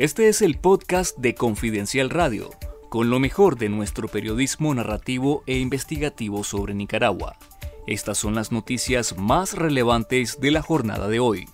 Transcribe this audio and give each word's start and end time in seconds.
Este 0.00 0.30
es 0.30 0.40
el 0.40 0.56
podcast 0.56 1.18
de 1.18 1.34
Confidencial 1.34 2.08
Radio, 2.08 2.48
con 2.88 3.10
lo 3.10 3.20
mejor 3.20 3.58
de 3.58 3.68
nuestro 3.68 4.08
periodismo 4.08 4.74
narrativo 4.74 5.42
e 5.46 5.58
investigativo 5.58 6.42
sobre 6.42 6.72
Nicaragua. 6.72 7.36
Estas 7.86 8.16
son 8.16 8.34
las 8.34 8.50
noticias 8.50 9.18
más 9.18 9.52
relevantes 9.52 10.40
de 10.40 10.52
la 10.52 10.62
jornada 10.62 11.06
de 11.08 11.20
hoy. 11.20 11.48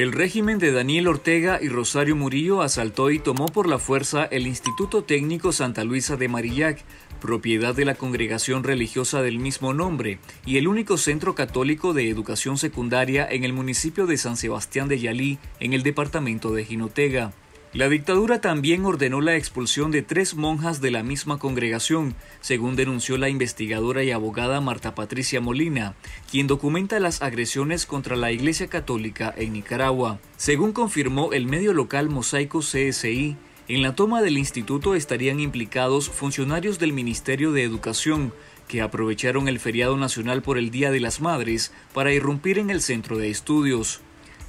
El 0.00 0.12
régimen 0.12 0.58
de 0.58 0.72
Daniel 0.72 1.08
Ortega 1.08 1.58
y 1.60 1.68
Rosario 1.68 2.16
Murillo 2.16 2.62
asaltó 2.62 3.10
y 3.10 3.18
tomó 3.18 3.44
por 3.44 3.68
la 3.68 3.78
fuerza 3.78 4.24
el 4.24 4.46
Instituto 4.46 5.04
Técnico 5.04 5.52
Santa 5.52 5.84
Luisa 5.84 6.16
de 6.16 6.26
Marillac, 6.26 6.82
propiedad 7.20 7.74
de 7.74 7.84
la 7.84 7.94
congregación 7.94 8.64
religiosa 8.64 9.20
del 9.20 9.38
mismo 9.38 9.74
nombre 9.74 10.18
y 10.46 10.56
el 10.56 10.68
único 10.68 10.96
centro 10.96 11.34
católico 11.34 11.92
de 11.92 12.08
educación 12.08 12.56
secundaria 12.56 13.28
en 13.30 13.44
el 13.44 13.52
municipio 13.52 14.06
de 14.06 14.16
San 14.16 14.38
Sebastián 14.38 14.88
de 14.88 15.00
Yalí, 15.00 15.38
en 15.58 15.74
el 15.74 15.82
departamento 15.82 16.54
de 16.54 16.64
Jinotega. 16.64 17.34
La 17.72 17.88
dictadura 17.88 18.40
también 18.40 18.84
ordenó 18.84 19.20
la 19.20 19.36
expulsión 19.36 19.92
de 19.92 20.02
tres 20.02 20.34
monjas 20.34 20.80
de 20.80 20.90
la 20.90 21.04
misma 21.04 21.38
congregación, 21.38 22.16
según 22.40 22.74
denunció 22.74 23.16
la 23.16 23.28
investigadora 23.28 24.02
y 24.02 24.10
abogada 24.10 24.60
Marta 24.60 24.96
Patricia 24.96 25.40
Molina, 25.40 25.94
quien 26.28 26.48
documenta 26.48 26.98
las 26.98 27.22
agresiones 27.22 27.86
contra 27.86 28.16
la 28.16 28.32
Iglesia 28.32 28.66
Católica 28.66 29.32
en 29.36 29.52
Nicaragua. 29.52 30.18
Según 30.36 30.72
confirmó 30.72 31.32
el 31.32 31.46
medio 31.46 31.72
local 31.72 32.10
Mosaico 32.10 32.58
CSI, 32.58 33.36
en 33.68 33.82
la 33.82 33.94
toma 33.94 34.20
del 34.20 34.36
instituto 34.36 34.96
estarían 34.96 35.38
implicados 35.38 36.10
funcionarios 36.10 36.80
del 36.80 36.92
Ministerio 36.92 37.52
de 37.52 37.62
Educación, 37.62 38.34
que 38.66 38.80
aprovecharon 38.80 39.46
el 39.46 39.60
feriado 39.60 39.96
nacional 39.96 40.42
por 40.42 40.58
el 40.58 40.72
Día 40.72 40.90
de 40.90 40.98
las 40.98 41.20
Madres 41.20 41.70
para 41.94 42.12
irrumpir 42.12 42.58
en 42.58 42.70
el 42.70 42.82
centro 42.82 43.16
de 43.16 43.30
estudios. 43.30 44.00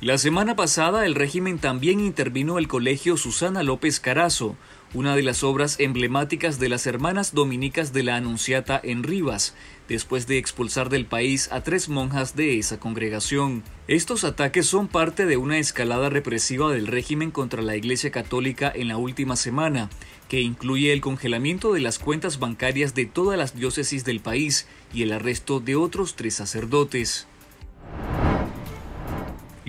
La 0.01 0.17
semana 0.17 0.55
pasada 0.55 1.05
el 1.05 1.13
régimen 1.13 1.59
también 1.59 1.99
intervino 1.99 2.57
el 2.57 2.67
colegio 2.67 3.17
Susana 3.17 3.61
López 3.61 3.99
Carazo, 3.99 4.55
una 4.95 5.15
de 5.15 5.21
las 5.21 5.43
obras 5.43 5.79
emblemáticas 5.79 6.57
de 6.57 6.69
las 6.69 6.87
hermanas 6.87 7.35
dominicas 7.35 7.93
de 7.93 8.01
la 8.01 8.15
Anunciata 8.15 8.81
en 8.83 9.03
Rivas, 9.03 9.53
después 9.87 10.25
de 10.25 10.39
expulsar 10.39 10.89
del 10.89 11.05
país 11.05 11.49
a 11.51 11.61
tres 11.61 11.87
monjas 11.87 12.35
de 12.35 12.57
esa 12.57 12.79
congregación. 12.79 13.61
Estos 13.87 14.23
ataques 14.23 14.65
son 14.65 14.87
parte 14.87 15.27
de 15.27 15.37
una 15.37 15.59
escalada 15.59 16.09
represiva 16.09 16.71
del 16.71 16.87
régimen 16.87 17.29
contra 17.29 17.61
la 17.61 17.75
Iglesia 17.75 18.09
Católica 18.09 18.73
en 18.73 18.87
la 18.87 18.97
última 18.97 19.35
semana, 19.35 19.87
que 20.29 20.41
incluye 20.41 20.93
el 20.93 21.01
congelamiento 21.01 21.73
de 21.73 21.81
las 21.81 21.99
cuentas 21.99 22.39
bancarias 22.39 22.95
de 22.95 23.05
todas 23.05 23.37
las 23.37 23.55
diócesis 23.55 24.03
del 24.03 24.19
país 24.19 24.67
y 24.95 25.03
el 25.03 25.13
arresto 25.13 25.59
de 25.59 25.75
otros 25.75 26.15
tres 26.15 26.33
sacerdotes. 26.33 27.27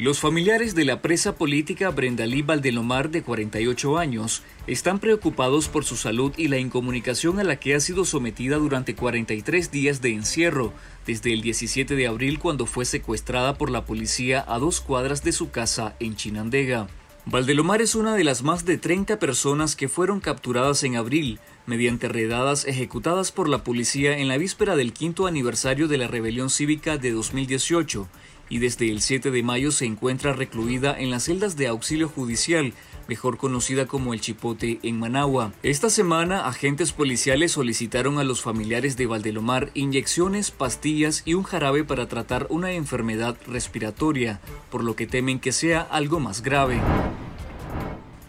Los 0.02 0.18
familiares 0.18 0.74
de 0.74 0.84
la 0.84 1.00
presa 1.00 1.36
política 1.36 1.88
Brendalí 1.90 2.42
Valdelomar, 2.42 3.08
de 3.10 3.22
48 3.22 3.98
años, 3.98 4.42
están 4.66 4.98
preocupados 4.98 5.68
por 5.68 5.84
su 5.84 5.96
salud 5.96 6.32
y 6.36 6.48
la 6.48 6.58
incomunicación 6.58 7.38
a 7.38 7.44
la 7.44 7.60
que 7.60 7.76
ha 7.76 7.78
sido 7.78 8.04
sometida 8.04 8.56
durante 8.56 8.96
43 8.96 9.70
días 9.70 10.02
de 10.02 10.12
encierro, 10.12 10.72
desde 11.06 11.32
el 11.32 11.40
17 11.40 11.94
de 11.94 12.08
abril 12.08 12.40
cuando 12.40 12.66
fue 12.66 12.84
secuestrada 12.84 13.56
por 13.56 13.70
la 13.70 13.84
policía 13.84 14.44
a 14.48 14.58
dos 14.58 14.80
cuadras 14.80 15.22
de 15.22 15.30
su 15.30 15.52
casa 15.52 15.94
en 16.00 16.16
Chinandega. 16.16 16.88
Valdelomar 17.24 17.80
es 17.80 17.94
una 17.94 18.16
de 18.16 18.24
las 18.24 18.42
más 18.42 18.64
de 18.64 18.78
30 18.78 19.20
personas 19.20 19.76
que 19.76 19.88
fueron 19.88 20.18
capturadas 20.18 20.82
en 20.82 20.96
abril 20.96 21.38
mediante 21.64 22.08
redadas 22.08 22.66
ejecutadas 22.66 23.30
por 23.30 23.48
la 23.48 23.62
policía 23.62 24.18
en 24.18 24.26
la 24.26 24.36
víspera 24.36 24.74
del 24.74 24.92
quinto 24.92 25.28
aniversario 25.28 25.86
de 25.86 25.98
la 25.98 26.08
rebelión 26.08 26.50
cívica 26.50 26.98
de 26.98 27.12
2018 27.12 28.08
y 28.52 28.58
desde 28.58 28.90
el 28.90 29.00
7 29.00 29.30
de 29.30 29.42
mayo 29.42 29.72
se 29.72 29.86
encuentra 29.86 30.34
recluida 30.34 30.94
en 30.98 31.10
las 31.10 31.24
celdas 31.24 31.56
de 31.56 31.68
auxilio 31.68 32.06
judicial, 32.06 32.74
mejor 33.08 33.38
conocida 33.38 33.86
como 33.86 34.12
el 34.12 34.20
Chipote 34.20 34.78
en 34.82 34.98
Managua. 34.98 35.54
Esta 35.62 35.88
semana, 35.88 36.46
agentes 36.46 36.92
policiales 36.92 37.52
solicitaron 37.52 38.18
a 38.18 38.24
los 38.24 38.42
familiares 38.42 38.98
de 38.98 39.06
Valdelomar 39.06 39.70
inyecciones, 39.72 40.50
pastillas 40.50 41.22
y 41.24 41.32
un 41.32 41.44
jarabe 41.44 41.82
para 41.82 42.08
tratar 42.08 42.46
una 42.50 42.72
enfermedad 42.72 43.38
respiratoria, 43.46 44.38
por 44.70 44.84
lo 44.84 44.96
que 44.96 45.06
temen 45.06 45.40
que 45.40 45.52
sea 45.52 45.80
algo 45.80 46.20
más 46.20 46.42
grave. 46.42 46.78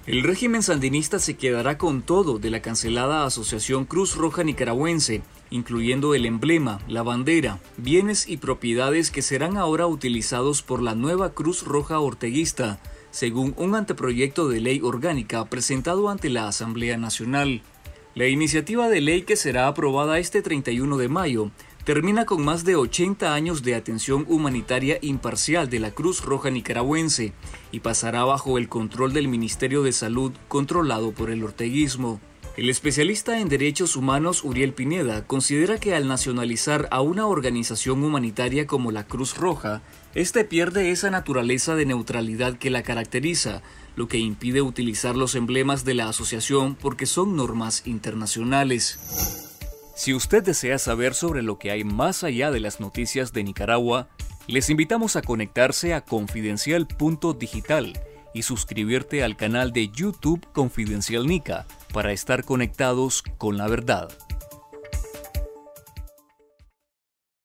El 0.05 0.21
régimen 0.21 0.61
sandinista 0.61 1.17
se 1.17 1.37
quedará 1.37 1.77
con 1.77 2.01
todo 2.01 2.37
de 2.37 2.51
la 2.51 2.61
cancelada 2.61 3.25
Asociación 3.25 3.85
Cruz 3.85 4.17
Roja 4.17 4.43
Nicaragüense, 4.43 5.21
incluyendo 5.49 6.13
el 6.13 6.25
emblema, 6.25 6.81
la 6.89 7.03
bandera, 7.03 7.61
bienes 7.77 8.27
y 8.27 8.35
propiedades 8.35 9.11
que 9.11 9.21
serán 9.21 9.55
ahora 9.55 9.87
utilizados 9.87 10.61
por 10.61 10.81
la 10.81 10.93
nueva 10.93 11.33
Cruz 11.33 11.63
Roja 11.63 12.01
Orteguista, 12.01 12.81
según 13.11 13.53
un 13.55 13.75
anteproyecto 13.75 14.49
de 14.49 14.59
ley 14.59 14.81
orgánica 14.83 15.45
presentado 15.45 16.09
ante 16.09 16.29
la 16.29 16.49
Asamblea 16.49 16.97
Nacional. 16.97 17.61
La 18.13 18.27
iniciativa 18.27 18.89
de 18.89 18.99
ley 18.99 19.21
que 19.21 19.37
será 19.37 19.69
aprobada 19.69 20.19
este 20.19 20.41
31 20.41 20.97
de 20.97 21.07
mayo 21.07 21.49
termina 21.83 22.25
con 22.25 22.43
más 22.43 22.63
de 22.63 22.75
80 22.75 23.33
años 23.33 23.61
de 23.61 23.75
atención 23.75 24.25
humanitaria 24.29 24.99
imparcial 25.01 25.69
de 25.69 25.79
la 25.79 25.91
Cruz 25.91 26.23
Roja 26.23 26.49
Nicaragüense 26.49 27.33
y 27.71 27.81
pasará 27.81 28.23
bajo 28.23 28.57
el 28.57 28.69
control 28.69 29.11
del 29.13 29.27
Ministerio 29.27 29.83
de 29.83 29.91
Salud 29.91 30.31
controlado 30.47 31.11
por 31.11 31.29
el 31.29 31.43
orteguismo. 31.43 32.21
El 32.55 32.69
especialista 32.69 33.39
en 33.39 33.49
derechos 33.49 33.95
humanos 33.95 34.43
Uriel 34.43 34.73
Pineda 34.73 35.25
considera 35.25 35.79
que 35.79 35.95
al 35.95 36.07
nacionalizar 36.07 36.87
a 36.91 37.01
una 37.01 37.25
organización 37.25 38.03
humanitaria 38.03 38.67
como 38.67 38.91
la 38.91 39.05
Cruz 39.05 39.35
Roja, 39.35 39.81
éste 40.13 40.45
pierde 40.45 40.91
esa 40.91 41.09
naturaleza 41.09 41.75
de 41.75 41.87
neutralidad 41.87 42.57
que 42.57 42.69
la 42.69 42.83
caracteriza, 42.83 43.63
lo 43.95 44.07
que 44.07 44.19
impide 44.19 44.61
utilizar 44.61 45.15
los 45.15 45.33
emblemas 45.35 45.83
de 45.83 45.95
la 45.95 46.07
asociación 46.07 46.75
porque 46.75 47.07
son 47.07 47.35
normas 47.35 47.87
internacionales. 47.87 49.42
Si 49.95 50.13
usted 50.13 50.43
desea 50.43 50.79
saber 50.79 51.13
sobre 51.13 51.43
lo 51.43 51.59
que 51.59 51.69
hay 51.69 51.83
más 51.83 52.23
allá 52.23 52.49
de 52.49 52.59
las 52.59 52.79
noticias 52.79 53.31
de 53.31 53.43
Nicaragua, 53.43 54.07
les 54.47 54.71
invitamos 54.71 55.15
a 55.15 55.21
conectarse 55.21 55.93
a 55.93 56.01
confidencial.digital 56.01 57.93
y 58.33 58.41
suscribirte 58.41 59.23
al 59.23 59.37
canal 59.37 59.71
de 59.71 59.89
YouTube 59.89 60.45
Confidencial 60.51 61.27
Nica 61.27 61.67
para 61.93 62.11
estar 62.11 62.43
conectados 62.43 63.21
con 63.37 63.57
la 63.57 63.67
verdad. 63.67 64.09